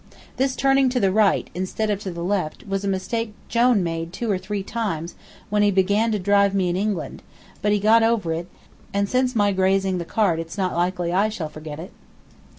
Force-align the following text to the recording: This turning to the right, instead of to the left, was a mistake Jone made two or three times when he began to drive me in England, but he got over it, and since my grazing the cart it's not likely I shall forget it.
This 0.37 0.55
turning 0.55 0.89
to 0.89 0.99
the 0.99 1.11
right, 1.11 1.47
instead 1.53 1.91
of 1.91 1.99
to 1.99 2.09
the 2.09 2.23
left, 2.23 2.65
was 2.65 2.83
a 2.83 2.87
mistake 2.87 3.35
Jone 3.49 3.83
made 3.83 4.11
two 4.11 4.31
or 4.31 4.39
three 4.39 4.63
times 4.63 5.13
when 5.51 5.61
he 5.61 5.69
began 5.69 6.11
to 6.11 6.17
drive 6.17 6.55
me 6.55 6.69
in 6.69 6.75
England, 6.75 7.21
but 7.61 7.71
he 7.71 7.77
got 7.77 8.01
over 8.01 8.33
it, 8.33 8.47
and 8.95 9.07
since 9.07 9.35
my 9.35 9.51
grazing 9.51 9.99
the 9.99 10.03
cart 10.03 10.39
it's 10.39 10.57
not 10.57 10.73
likely 10.75 11.13
I 11.13 11.29
shall 11.29 11.49
forget 11.49 11.77
it. 11.79 11.91